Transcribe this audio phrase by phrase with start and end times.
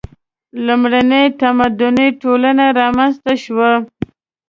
[0.65, 3.73] •لومړنۍ متمدنې ټولنې رامنځته شوې.